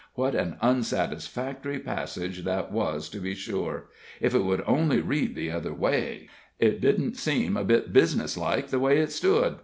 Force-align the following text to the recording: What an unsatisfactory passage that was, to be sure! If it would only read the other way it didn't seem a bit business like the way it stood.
What 0.15 0.33
an 0.33 0.57
unsatisfactory 0.63 1.77
passage 1.77 2.43
that 2.43 2.71
was, 2.71 3.07
to 3.09 3.19
be 3.19 3.35
sure! 3.35 3.85
If 4.19 4.33
it 4.33 4.43
would 4.43 4.63
only 4.65 4.99
read 4.99 5.35
the 5.35 5.51
other 5.51 5.75
way 5.75 6.27
it 6.57 6.81
didn't 6.81 7.17
seem 7.17 7.55
a 7.55 7.63
bit 7.63 7.93
business 7.93 8.35
like 8.35 8.69
the 8.69 8.79
way 8.79 8.97
it 8.97 9.11
stood. 9.11 9.57